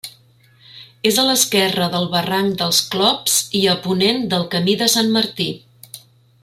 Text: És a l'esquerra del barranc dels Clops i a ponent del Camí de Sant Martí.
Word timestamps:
És 1.09 1.19
a 1.23 1.25
l'esquerra 1.27 1.89
del 1.97 2.09
barranc 2.15 2.57
dels 2.63 2.81
Clops 2.95 3.37
i 3.61 3.65
a 3.75 3.79
ponent 3.87 4.27
del 4.33 4.51
Camí 4.57 4.79
de 4.83 4.93
Sant 4.99 5.15
Martí. 5.19 5.51